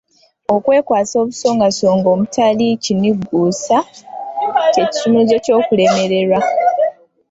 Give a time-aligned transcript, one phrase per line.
[0.55, 3.77] Okwekwasa obusongasonga obutaliimu kanigguusa
[4.73, 6.39] kye kisumuluzo ky'okulemererwa.